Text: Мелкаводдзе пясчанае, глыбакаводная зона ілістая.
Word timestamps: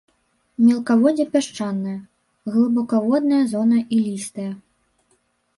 Мелкаводдзе 0.67 1.25
пясчанае, 1.35 1.93
глыбакаводная 2.53 3.43
зона 3.53 3.77
ілістая. 3.99 4.51